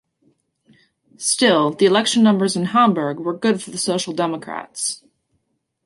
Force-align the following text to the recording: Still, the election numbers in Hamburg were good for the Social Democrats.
Still, 1.17 1.69
the 1.73 1.85
election 1.85 2.23
numbers 2.23 2.55
in 2.55 2.65
Hamburg 2.73 3.19
were 3.19 3.37
good 3.37 3.61
for 3.61 3.69
the 3.69 3.77
Social 3.77 4.13
Democrats. 4.13 5.03